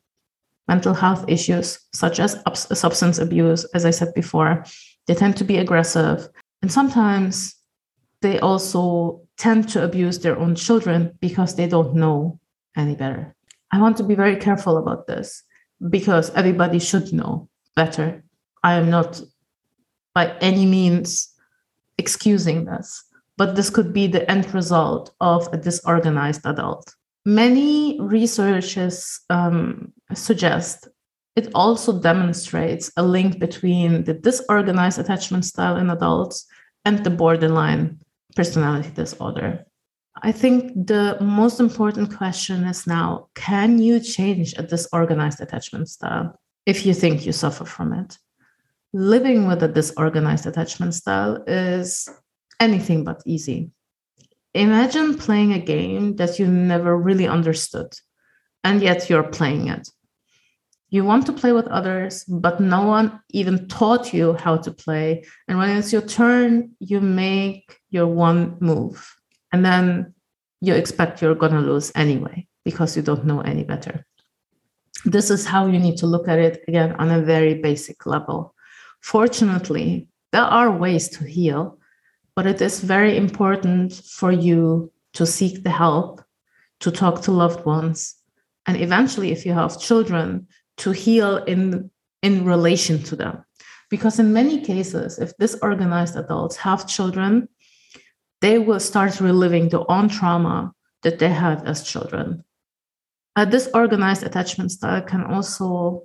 mental 0.67 0.93
health 0.93 1.25
issues, 1.27 1.79
such 1.93 2.19
as 2.19 2.41
substance 2.73 3.19
abuse, 3.19 3.65
as 3.73 3.85
I 3.85 3.91
said 3.91 4.13
before. 4.13 4.65
They 5.07 5.13
tend 5.13 5.37
to 5.37 5.43
be 5.43 5.57
aggressive. 5.57 6.27
And 6.61 6.71
sometimes 6.71 7.55
they 8.21 8.39
also 8.39 9.21
tend 9.37 9.69
to 9.69 9.83
abuse 9.83 10.19
their 10.19 10.37
own 10.37 10.55
children 10.55 11.15
because 11.19 11.55
they 11.55 11.67
don't 11.67 11.95
know 11.95 12.39
any 12.75 12.95
better. 12.95 13.35
I 13.71 13.81
want 13.81 13.97
to 13.97 14.03
be 14.03 14.15
very 14.15 14.37
careful 14.37 14.77
about 14.77 15.05
this 15.07 15.43
because 15.89 16.29
everybody 16.31 16.79
should 16.79 17.13
know 17.13 17.49
better. 17.75 18.23
I 18.63 18.75
am 18.75 18.89
not 18.89 19.21
by 20.13 20.35
any 20.39 20.65
means 20.65 21.33
excusing 21.97 22.65
this, 22.65 23.03
but 23.37 23.55
this 23.55 23.69
could 23.69 23.93
be 23.93 24.07
the 24.07 24.29
end 24.29 24.53
result 24.53 25.13
of 25.19 25.47
a 25.51 25.57
disorganized 25.57 26.41
adult. 26.45 26.93
Many 27.25 27.99
researchers 27.99 29.19
um, 29.29 29.91
suggest 30.13 30.87
it 31.35 31.49
also 31.53 31.99
demonstrates 31.99 32.91
a 32.95 33.03
link 33.03 33.39
between 33.39 34.05
the 34.05 34.13
disorganized 34.13 34.99
attachment 34.99 35.43
style 35.43 35.75
in 35.77 35.89
adults 35.89 36.45
and 36.85 37.03
the 37.03 37.09
borderline 37.09 37.99
personality 38.35 38.91
disorder. 38.91 39.65
I 40.23 40.31
think 40.31 40.87
the 40.87 41.17
most 41.19 41.59
important 41.59 42.15
question 42.15 42.63
is 42.63 42.87
now 42.87 43.27
can 43.35 43.79
you 43.79 43.99
change 43.99 44.53
a 44.57 44.63
disorganized 44.63 45.41
attachment 45.41 45.89
style 45.89 46.39
if 46.65 46.85
you 46.85 46.93
think 46.93 47.25
you 47.25 47.33
suffer 47.33 47.65
from 47.65 47.91
it? 47.93 48.17
Living 48.93 49.45
with 49.45 49.61
a 49.61 49.67
disorganized 49.67 50.45
attachment 50.45 50.93
style 50.93 51.43
is 51.47 52.07
anything 52.59 53.03
but 53.03 53.21
easy. 53.25 53.71
Imagine 54.53 55.17
playing 55.17 55.53
a 55.53 55.59
game 55.59 56.15
that 56.15 56.39
you 56.39 56.47
never 56.47 56.97
really 56.97 57.27
understood, 57.27 57.93
and 58.63 58.81
yet 58.81 59.09
you're 59.09 59.23
playing 59.23 59.67
it. 59.67 59.89
You 60.89 61.03
want 61.03 61.25
to 61.25 61.33
play 61.33 61.51
with 61.51 61.67
others, 61.67 62.23
but 62.25 62.61
no 62.61 62.85
one 62.85 63.19
even 63.31 63.67
taught 63.67 64.13
you 64.13 64.33
how 64.33 64.57
to 64.57 64.71
play. 64.71 65.25
And 65.47 65.57
when 65.57 65.75
it's 65.75 65.91
your 65.91 66.03
turn, 66.03 66.71
you 66.79 67.01
make 67.01 67.79
your 67.89 68.07
one 68.07 68.55
move 68.61 69.13
and 69.51 69.65
then 69.65 70.13
you 70.61 70.73
expect 70.73 71.21
you're 71.21 71.35
going 71.35 71.53
to 71.53 71.59
lose 71.59 71.91
anyway 71.95 72.47
because 72.63 72.95
you 72.95 73.01
don't 73.01 73.25
know 73.25 73.41
any 73.41 73.63
better. 73.63 74.05
This 75.05 75.29
is 75.29 75.45
how 75.45 75.67
you 75.67 75.79
need 75.79 75.97
to 75.97 76.07
look 76.07 76.27
at 76.27 76.39
it 76.39 76.63
again 76.67 76.93
on 76.93 77.11
a 77.11 77.21
very 77.21 77.53
basic 77.53 78.05
level. 78.05 78.53
Fortunately, 79.01 80.07
there 80.31 80.41
are 80.41 80.71
ways 80.71 81.09
to 81.09 81.23
heal, 81.23 81.74
but 82.35 82.45
it 82.45 82.61
is 82.61 82.81
very 82.81 83.17
important 83.17 83.93
for 83.93 84.31
you 84.31 84.91
to 85.13 85.25
seek 85.25 85.63
the 85.63 85.69
help, 85.69 86.21
to 86.81 86.91
talk 86.91 87.21
to 87.21 87.31
loved 87.31 87.65
ones, 87.65 88.15
and 88.67 88.81
eventually, 88.81 89.31
if 89.31 89.45
you 89.45 89.53
have 89.53 89.79
children, 89.79 90.47
to 90.77 90.91
heal 90.91 91.37
in 91.45 91.89
in 92.21 92.43
relation 92.43 93.01
to 93.03 93.15
them. 93.15 93.43
Because 93.89 94.19
in 94.19 94.33
many 94.33 94.59
cases 94.61 95.19
if 95.19 95.37
disorganized 95.37 96.15
adults 96.15 96.57
have 96.57 96.87
children 96.87 97.47
they 98.41 98.59
will 98.59 98.79
start 98.79 99.19
reliving 99.21 99.69
their 99.69 99.89
own 99.89 100.09
trauma 100.09 100.73
that 101.03 101.19
they 101.19 101.29
had 101.29 101.65
as 101.65 101.83
children. 101.83 102.43
A 103.35 103.45
disorganized 103.45 104.23
attachment 104.23 104.71
style 104.71 105.01
can 105.01 105.23
also 105.23 106.03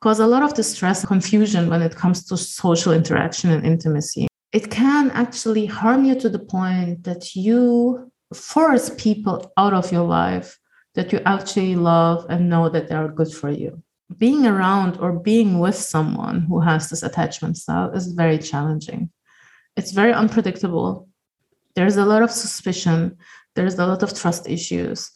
cause 0.00 0.20
a 0.20 0.26
lot 0.26 0.42
of 0.42 0.54
distress 0.54 1.00
and 1.00 1.08
confusion 1.08 1.70
when 1.70 1.82
it 1.82 1.96
comes 1.96 2.24
to 2.26 2.36
social 2.36 2.92
interaction 2.92 3.50
and 3.50 3.64
intimacy 3.64 4.28
it 4.52 4.70
can 4.70 5.10
actually 5.12 5.66
harm 5.66 6.04
you 6.04 6.14
to 6.20 6.28
the 6.28 6.38
point 6.38 7.04
that 7.04 7.34
you 7.34 8.12
force 8.34 8.90
people 8.96 9.52
out 9.56 9.72
of 9.72 9.90
your 9.90 10.06
life 10.06 10.58
that 10.94 11.12
you 11.12 11.20
actually 11.24 11.74
love 11.74 12.26
and 12.28 12.50
know 12.50 12.68
that 12.68 12.88
they 12.88 12.94
are 12.94 13.08
good 13.08 13.32
for 13.32 13.50
you. 13.50 13.82
Being 14.18 14.46
around 14.46 14.98
or 14.98 15.12
being 15.12 15.58
with 15.58 15.74
someone 15.74 16.42
who 16.42 16.60
has 16.60 16.90
this 16.90 17.02
attachment 17.02 17.56
style 17.56 17.90
is 17.92 18.12
very 18.12 18.38
challenging. 18.38 19.10
It's 19.76 19.92
very 19.92 20.12
unpredictable. 20.12 21.08
There's 21.74 21.96
a 21.96 22.04
lot 22.04 22.22
of 22.22 22.30
suspicion, 22.30 23.16
there's 23.56 23.78
a 23.78 23.86
lot 23.86 24.02
of 24.02 24.14
trust 24.14 24.48
issues. 24.48 25.10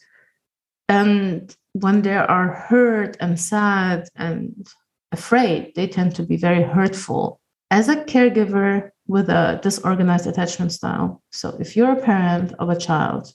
And 0.89 1.55
when 1.73 2.01
they 2.01 2.15
are 2.15 2.53
hurt 2.53 3.17
and 3.19 3.39
sad 3.39 4.07
and 4.15 4.67
afraid, 5.11 5.73
they 5.75 5.87
tend 5.87 6.15
to 6.15 6.23
be 6.23 6.37
very 6.37 6.63
hurtful. 6.63 7.39
As 7.69 7.87
a 7.87 7.97
caregiver, 7.97 8.89
with 9.07 9.29
a 9.29 9.59
disorganized 9.63 10.27
attachment 10.27 10.71
style. 10.71 11.21
So, 11.31 11.55
if 11.59 11.75
you're 11.75 11.93
a 11.93 12.01
parent 12.01 12.53
of 12.59 12.69
a 12.69 12.77
child, 12.77 13.33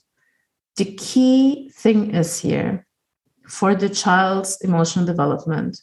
the 0.75 0.85
key 0.95 1.69
thing 1.75 2.15
is 2.15 2.39
here 2.39 2.85
for 3.47 3.75
the 3.75 3.89
child's 3.89 4.57
emotional 4.61 5.05
development 5.05 5.81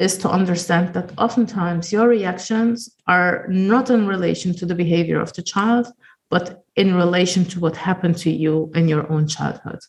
is 0.00 0.16
to 0.18 0.30
understand 0.30 0.94
that 0.94 1.12
oftentimes 1.18 1.92
your 1.92 2.06
reactions 2.06 2.94
are 3.06 3.46
not 3.48 3.90
in 3.90 4.06
relation 4.06 4.54
to 4.54 4.66
the 4.66 4.74
behavior 4.74 5.20
of 5.20 5.32
the 5.32 5.42
child, 5.42 5.88
but 6.30 6.64
in 6.76 6.94
relation 6.94 7.44
to 7.46 7.58
what 7.58 7.76
happened 7.76 8.16
to 8.18 8.30
you 8.30 8.70
in 8.74 8.86
your 8.86 9.10
own 9.10 9.26
childhood. 9.26 9.80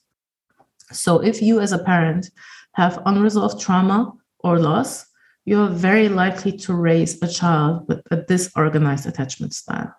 So, 0.91 1.19
if 1.19 1.41
you 1.41 1.59
as 1.59 1.71
a 1.71 1.83
parent 1.83 2.31
have 2.73 3.01
unresolved 3.05 3.61
trauma 3.61 4.13
or 4.39 4.59
loss, 4.59 5.05
you're 5.45 5.69
very 5.69 6.09
likely 6.09 6.51
to 6.51 6.73
raise 6.73 7.21
a 7.21 7.27
child 7.27 7.87
with 7.87 8.01
a 8.11 8.17
disorganized 8.17 9.07
attachment 9.07 9.53
style. 9.53 9.93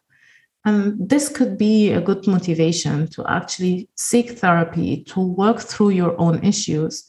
And 0.65 1.09
this 1.09 1.29
could 1.29 1.57
be 1.57 1.91
a 1.91 2.01
good 2.01 2.27
motivation 2.27 3.09
to 3.09 3.25
actually 3.27 3.89
seek 3.97 4.39
therapy 4.39 5.05
to 5.05 5.21
work 5.21 5.61
through 5.61 5.91
your 5.91 6.21
own 6.21 6.45
issues 6.45 7.05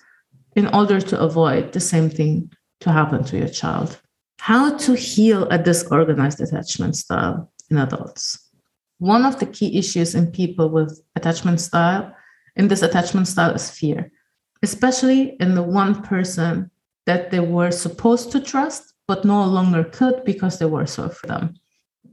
in 0.55 0.67
order 0.67 1.01
to 1.01 1.19
avoid 1.19 1.73
the 1.73 1.79
same 1.79 2.09
thing 2.09 2.51
to 2.79 2.91
happen 2.91 3.23
to 3.25 3.37
your 3.37 3.49
child. 3.49 3.99
How 4.39 4.75
to 4.77 4.95
heal 4.95 5.47
a 5.49 5.57
disorganized 5.57 6.41
attachment 6.41 6.95
style 6.95 7.51
in 7.69 7.77
adults. 7.77 8.49
One 8.99 9.25
of 9.25 9.39
the 9.39 9.45
key 9.45 9.77
issues 9.77 10.15
in 10.15 10.31
people 10.31 10.69
with 10.69 11.01
attachment 11.15 11.59
style, 11.59 12.15
in 12.55 12.67
this 12.67 12.81
attachment 12.81 13.27
style, 13.27 13.53
is 13.53 13.69
fear, 13.69 14.11
especially 14.63 15.35
in 15.39 15.55
the 15.55 15.63
one 15.63 16.01
person 16.01 16.71
that 17.05 17.31
they 17.31 17.39
were 17.39 17.71
supposed 17.71 18.31
to 18.31 18.39
trust, 18.39 18.93
but 19.07 19.25
no 19.25 19.43
longer 19.45 19.83
could 19.83 20.23
because 20.23 20.59
they 20.59 20.65
were 20.65 20.85
so 20.85 21.09
for 21.09 21.27
them. 21.27 21.55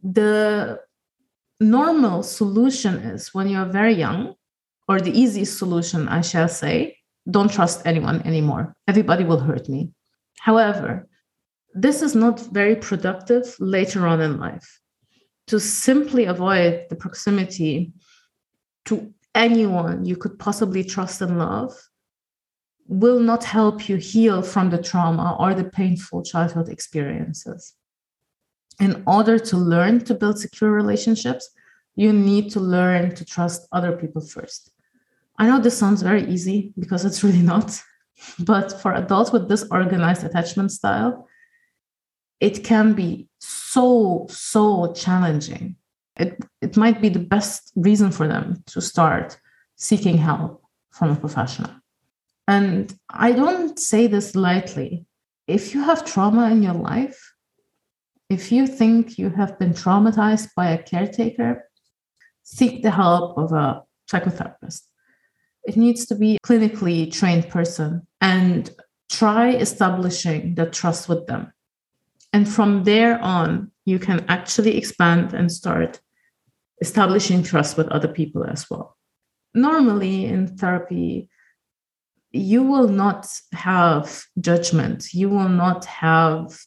The 0.03 0.81
normal 1.61 2.23
solution 2.23 2.95
is 2.97 3.35
when 3.35 3.49
you're 3.49 3.67
very 3.67 3.95
young, 3.95 4.35
or 4.89 5.01
the 5.01 5.17
easiest 5.17 5.59
solution, 5.59 6.09
I 6.09 6.23
shall 6.23 6.49
say, 6.49 6.97
don't 7.31 7.53
trust 7.53 7.83
anyone 7.85 8.23
anymore. 8.23 8.75
Everybody 8.87 9.25
will 9.25 9.41
hurt 9.41 9.69
me. 9.69 9.91
However, 10.41 11.07
this 11.75 12.01
is 12.01 12.15
not 12.15 12.41
very 12.41 12.77
productive 12.77 13.55
later 13.61 14.07
on 14.07 14.21
in 14.21 14.39
life. 14.39 14.81
To 15.49 15.61
simply 15.61 16.25
avoid 16.25 16.87
the 16.89 16.97
proximity 16.97 17.93
to 18.87 19.13
anyone 19.35 20.05
you 20.05 20.17
could 20.17 20.39
possibly 20.39 20.83
trust 20.83 21.21
and 21.21 21.39
love 21.39 21.75
will 22.89 23.21
not 23.21 23.45
help 23.45 23.89
you 23.89 23.97
heal 23.97 24.43
from 24.43 24.71
the 24.71 24.83
trauma 24.83 25.37
or 25.39 25.55
the 25.55 25.65
painful 25.65 26.23
childhood 26.23 26.71
experiences. 26.71 27.75
In 28.81 29.03
order 29.07 29.39
to 29.39 29.57
learn 29.57 30.05
to 30.05 30.15
build 30.15 30.39
secure 30.39 30.73
relationships, 30.73 31.51
you 31.97 32.13
need 32.13 32.51
to 32.53 32.61
learn 32.61 33.15
to 33.15 33.25
trust 33.25 33.69
other 33.73 33.93
people 33.93 34.23
first. 34.23 34.71
I 35.39 35.47
know 35.47 35.61
this 35.61 35.77
sounds 35.77 36.01
very 36.01 36.25
easy 36.27 36.73
because 36.79 37.05
it's 37.05 37.23
really 37.23 37.43
not, 37.43 37.81
but 38.39 38.81
for 38.81 38.95
adults 38.95 39.33
with 39.33 39.49
disorganized 39.49 40.25
attachment 40.25 40.73
style, 40.73 41.29
it 42.41 42.65
can 42.65 42.95
be 42.95 43.29
so, 43.39 44.27
so 44.31 44.93
challenging. 44.95 45.77
It, 46.17 46.43
it 46.63 46.77
might 46.77 47.03
be 47.03 47.09
the 47.11 47.19
best 47.19 47.73
reason 47.77 48.11
for 48.13 48.27
them 48.27 48.63
to 48.67 48.81
start 48.81 49.39
seeking 49.77 50.19
help 50.19 50.63
from 50.91 51.11
a 51.11 51.17
professional. 51.17 51.71
And 52.49 52.99
I 53.11 53.33
don't 53.33 53.79
say 53.79 54.07
this 54.07 54.35
lightly. 54.35 55.05
If 55.47 55.75
you 55.75 55.83
have 55.83 56.05
trauma 56.05 56.51
in 56.51 56.63
your 56.63 56.75
life, 56.75 57.35
if 58.31 58.51
you 58.51 58.67
think 58.67 59.19
you 59.19 59.29
have 59.29 59.59
been 59.59 59.75
traumatized 59.75 60.49
by 60.57 60.71
a 60.71 60.83
caretaker, 60.83 61.69
seek 62.43 62.83
the 62.83 62.91
help 62.91 63.37
of 63.37 63.53
a 63.53 63.83
psychotherapist. 64.11 64.83
It 65.65 65.77
needs 65.77 66.07
to 66.07 66.15
be 66.15 66.37
a 66.37 66.47
clinically 66.47 67.13
trained 67.13 67.51
person 67.51 68.07
and 68.23 68.71
try 69.11 69.51
establishing 69.51 70.55
the 70.55 70.67
trust 70.67 71.07
with 71.09 71.27
them. 71.27 71.53
And 72.33 72.49
from 72.49 72.85
there 72.85 73.19
on, 73.21 73.73
you 73.85 73.99
can 73.99 74.25
actually 74.29 74.79
expand 74.79 75.35
and 75.35 75.53
start 75.53 76.01
establishing 76.81 77.43
trust 77.43 77.77
with 77.77 77.89
other 77.89 78.09
people 78.09 78.45
as 78.45 78.71
well. 78.71 78.97
Normally 79.55 80.25
in 80.25 80.57
therapy, 80.57 81.29
you 82.33 82.63
will 82.63 82.89
not 82.89 83.27
have 83.53 84.23
judgment. 84.41 85.15
You 85.15 85.29
will 85.29 85.49
not 85.49 85.85
have 85.87 86.59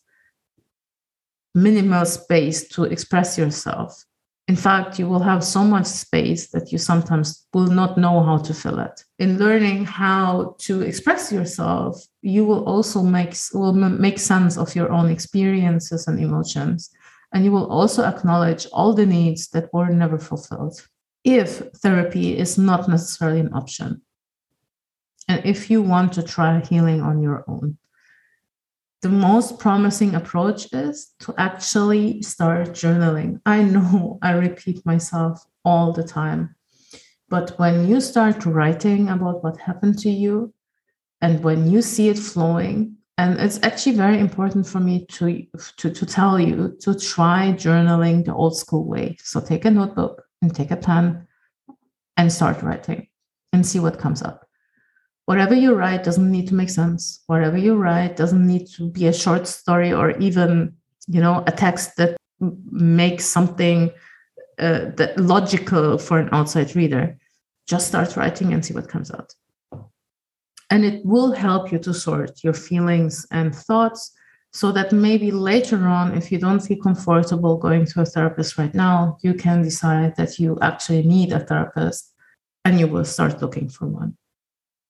minimal 1.53 2.05
space 2.05 2.67
to 2.69 2.85
express 2.85 3.37
yourself. 3.37 4.03
In 4.47 4.55
fact 4.55 4.99
you 4.99 5.07
will 5.07 5.19
have 5.19 5.43
so 5.43 5.63
much 5.63 5.85
space 5.85 6.49
that 6.49 6.71
you 6.71 6.77
sometimes 6.77 7.45
will 7.53 7.67
not 7.67 7.97
know 7.97 8.23
how 8.23 8.37
to 8.39 8.53
fill 8.53 8.79
it. 8.79 9.03
In 9.19 9.37
learning 9.37 9.85
how 9.85 10.55
to 10.59 10.81
express 10.81 11.31
yourself 11.31 12.01
you 12.21 12.45
will 12.45 12.65
also 12.65 13.01
make 13.01 13.35
will 13.53 13.73
make 13.73 14.19
sense 14.19 14.57
of 14.57 14.75
your 14.75 14.91
own 14.91 15.09
experiences 15.09 16.07
and 16.07 16.19
emotions 16.19 16.89
and 17.33 17.45
you 17.45 17.51
will 17.51 17.67
also 17.71 18.03
acknowledge 18.03 18.67
all 18.73 18.93
the 18.93 19.05
needs 19.05 19.49
that 19.49 19.73
were 19.73 19.89
never 19.89 20.19
fulfilled. 20.19 20.81
If 21.23 21.61
therapy 21.83 22.37
is 22.37 22.57
not 22.57 22.89
necessarily 22.89 23.41
an 23.41 23.53
option 23.53 24.01
and 25.27 25.45
if 25.45 25.69
you 25.69 25.81
want 25.81 26.13
to 26.13 26.23
try 26.23 26.59
healing 26.59 27.01
on 27.01 27.21
your 27.21 27.43
own. 27.47 27.77
The 29.01 29.09
most 29.09 29.59
promising 29.59 30.13
approach 30.13 30.71
is 30.73 31.13
to 31.21 31.33
actually 31.37 32.21
start 32.21 32.69
journaling. 32.69 33.41
I 33.45 33.63
know 33.63 34.19
I 34.21 34.33
repeat 34.33 34.85
myself 34.85 35.43
all 35.65 35.91
the 35.91 36.03
time, 36.03 36.55
but 37.29 37.57
when 37.57 37.87
you 37.87 38.01
start 38.01 38.45
writing 38.45 39.09
about 39.09 39.43
what 39.43 39.57
happened 39.57 39.97
to 39.99 40.09
you, 40.09 40.53
and 41.21 41.43
when 41.43 41.69
you 41.69 41.81
see 41.81 42.09
it 42.09 42.17
flowing, 42.17 42.97
and 43.17 43.39
it's 43.39 43.59
actually 43.61 43.95
very 43.95 44.19
important 44.19 44.65
for 44.65 44.79
me 44.79 45.05
to, 45.05 45.45
to, 45.77 45.91
to 45.91 46.05
tell 46.05 46.39
you 46.39 46.75
to 46.81 46.95
try 46.95 47.53
journaling 47.53 48.25
the 48.25 48.33
old 48.33 48.57
school 48.57 48.85
way. 48.85 49.17
So 49.21 49.39
take 49.39 49.65
a 49.65 49.71
notebook 49.71 50.23
and 50.41 50.53
take 50.53 50.71
a 50.71 50.75
pen 50.75 51.27
and 52.17 52.33
start 52.33 52.63
writing 52.63 53.07
and 53.53 53.65
see 53.65 53.79
what 53.79 53.99
comes 53.99 54.23
up 54.23 54.47
whatever 55.31 55.55
you 55.55 55.73
write 55.73 56.03
doesn't 56.03 56.29
need 56.29 56.45
to 56.49 56.55
make 56.61 56.69
sense. 56.69 57.23
Whatever 57.27 57.57
you 57.57 57.73
write 57.77 58.17
doesn't 58.17 58.45
need 58.45 58.65
to 58.75 58.91
be 58.97 59.07
a 59.07 59.13
short 59.23 59.47
story 59.47 59.93
or 59.99 60.07
even 60.27 60.73
you 61.07 61.21
know 61.21 61.35
a 61.47 61.53
text 61.65 61.95
that 61.99 62.17
makes 62.99 63.23
something 63.37 63.79
uh, 64.65 64.81
that 64.99 65.13
logical 65.17 65.97
for 65.97 66.19
an 66.19 66.29
outside 66.33 66.75
reader. 66.75 67.05
Just 67.65 67.87
start 67.87 68.17
writing 68.17 68.51
and 68.51 68.65
see 68.65 68.73
what 68.73 68.89
comes 68.93 69.09
out. 69.17 69.29
And 70.69 70.83
it 70.83 71.05
will 71.05 71.31
help 71.31 71.71
you 71.71 71.79
to 71.79 71.93
sort 71.93 72.43
your 72.43 72.57
feelings 72.69 73.25
and 73.31 73.55
thoughts 73.55 74.01
so 74.51 74.67
that 74.73 74.91
maybe 74.91 75.31
later 75.31 75.79
on 75.99 76.05
if 76.19 76.29
you 76.31 76.39
don't 76.45 76.65
feel 76.67 76.81
comfortable 76.87 77.55
going 77.57 77.85
to 77.85 78.01
a 78.01 78.05
therapist 78.13 78.57
right 78.57 78.75
now 78.75 79.17
you 79.25 79.33
can 79.33 79.61
decide 79.61 80.13
that 80.17 80.31
you 80.39 80.57
actually 80.69 81.03
need 81.03 81.31
a 81.31 81.39
therapist 81.39 82.01
and 82.65 82.77
you 82.77 82.87
will 82.93 83.05
start 83.05 83.41
looking 83.41 83.69
for 83.69 83.87
one 83.87 84.13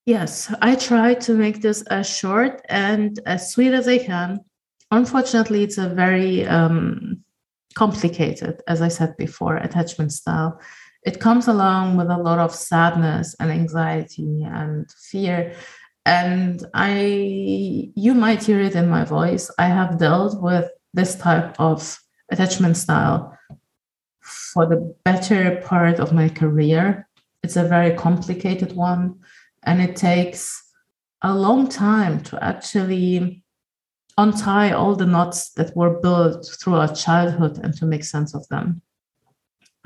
Yes, 0.06 0.54
I 0.62 0.76
try 0.76 1.14
to 1.14 1.34
make 1.34 1.62
this 1.62 1.84
as 1.84 2.10
short 2.10 2.62
and 2.70 3.20
as 3.26 3.54
sweet 3.54 3.74
as 3.74 3.88
I 3.88 4.00
can. 4.00 4.40
Unfortunately, 4.90 5.64
it's 5.64 5.78
a 5.78 5.90
very 5.90 6.46
um, 6.46 7.24
complicated, 7.76 8.62
as 8.68 8.82
I 8.82 8.88
said 8.88 9.16
before, 9.18 9.58
attachment 9.58 10.12
style. 10.12 10.60
It 11.04 11.20
comes 11.20 11.48
along 11.48 11.98
with 11.98 12.10
a 12.10 12.18
lot 12.18 12.40
of 12.40 12.54
sadness 12.54 13.36
and 13.40 13.52
anxiety 13.52 14.44
and 14.44 14.90
fear. 14.92 15.54
and 16.06 16.66
I, 16.74 17.92
you 17.96 18.14
might 18.16 18.44
hear 18.44 18.60
it 18.60 18.76
in 18.76 18.90
my 18.90 19.06
voice. 19.06 19.52
I 19.60 19.68
have 19.68 20.00
dealt 20.00 20.42
with 20.42 20.68
this 20.94 21.16
type 21.16 21.56
of 21.60 22.00
attachment 22.32 22.78
style 22.78 23.38
for 24.22 24.66
the 24.66 24.96
better 25.06 25.62
part 25.64 26.00
of 26.00 26.12
my 26.12 26.30
career. 26.30 27.08
It's 27.44 27.56
a 27.56 27.68
very 27.68 27.96
complicated 27.96 28.76
one, 28.76 29.20
and 29.64 29.82
it 29.82 29.96
takes 29.96 30.64
a 31.22 31.34
long 31.34 31.68
time 31.68 32.22
to 32.24 32.44
actually 32.44 33.44
untie 34.18 34.72
all 34.72 34.96
the 34.96 35.06
knots 35.06 35.52
that 35.54 35.76
were 35.76 36.00
built 36.00 36.48
throughout 36.60 36.96
childhood 36.96 37.60
and 37.64 37.74
to 37.76 37.86
make 37.86 38.04
sense 38.04 38.34
of 38.34 38.48
them. 38.50 38.82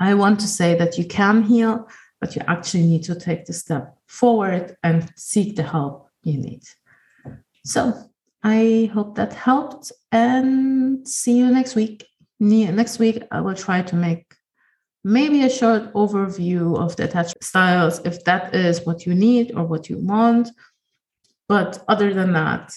I 0.00 0.14
want 0.14 0.40
to 0.40 0.46
say 0.46 0.74
that 0.76 0.98
you 0.98 1.04
can 1.04 1.42
heal, 1.42 1.88
but 2.20 2.36
you 2.36 2.42
actually 2.46 2.86
need 2.86 3.04
to 3.04 3.14
take 3.14 3.46
the 3.46 3.52
step 3.52 3.96
forward 4.06 4.76
and 4.82 5.10
seek 5.16 5.56
the 5.56 5.62
help 5.62 6.08
you 6.22 6.38
need. 6.38 6.62
So 7.64 7.94
I 8.42 8.90
hope 8.94 9.16
that 9.16 9.32
helped 9.32 9.92
and 10.12 11.06
see 11.06 11.36
you 11.38 11.50
next 11.50 11.74
week. 11.74 12.06
Next 12.38 12.98
week, 12.98 13.22
I 13.30 13.40
will 13.40 13.54
try 13.54 13.82
to 13.82 13.96
make 13.96 14.35
maybe 15.06 15.44
a 15.44 15.48
short 15.48 15.92
overview 15.94 16.76
of 16.76 16.96
the 16.96 17.04
attachment 17.04 17.44
styles 17.44 18.00
if 18.04 18.24
that 18.24 18.52
is 18.52 18.84
what 18.84 19.06
you 19.06 19.14
need 19.14 19.52
or 19.54 19.64
what 19.64 19.88
you 19.88 19.96
want. 19.98 20.48
But 21.48 21.84
other 21.86 22.12
than 22.12 22.32
that, 22.32 22.74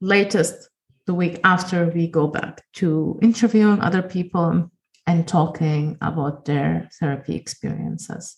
latest 0.00 0.68
the 1.06 1.14
week 1.14 1.40
after 1.42 1.88
we 1.88 2.06
go 2.06 2.28
back 2.28 2.62
to 2.74 3.18
interviewing 3.22 3.80
other 3.80 4.02
people 4.02 4.70
and 5.08 5.26
talking 5.26 5.98
about 6.00 6.44
their 6.44 6.88
therapy 7.00 7.34
experiences. 7.34 8.36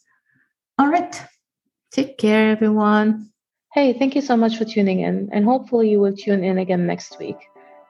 All 0.79 0.89
right. 0.89 1.23
Take 1.93 2.17
care, 2.17 2.49
everyone. 2.51 3.33
Hey, 3.75 3.93
thank 3.93 4.15
you 4.15 4.23
so 4.23 4.35
much 4.35 4.57
for 4.57 4.65
tuning 4.65 5.01
in, 5.01 5.29
and 5.31 5.45
hopefully, 5.45 5.91
you 5.91 6.01
will 6.01 6.17
tune 6.17 6.43
in 6.43 6.57
again 6.57 6.87
next 6.87 7.19
week. 7.19 7.37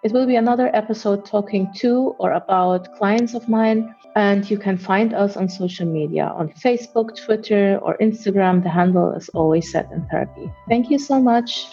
It 0.03 0.13
will 0.13 0.27
be 0.27 0.37
another 0.37 0.75
episode 0.75 1.27
talking 1.27 1.71
to 1.77 2.17
or 2.19 2.33
about 2.33 2.97
clients 2.97 3.35
of 3.35 3.51
mine, 3.51 3.95
and 4.17 4.51
you 4.51 4.57
can 4.57 4.79
find 4.79 5.13
us 5.13 5.37
on 5.37 5.51
social 5.51 5.85
media 5.85 6.25
on 6.25 6.49
Facebook, 6.49 7.15
Twitter, 7.15 7.79
or 7.83 7.99
Instagram. 7.99 8.63
The 8.63 8.71
handle 8.71 9.13
is 9.13 9.29
always 9.31 9.71
set 9.71 9.93
in 9.93 10.07
therapy. 10.11 10.51
Thank 10.71 10.91
you 10.91 10.99
so 10.99 11.21
much. 11.21 11.67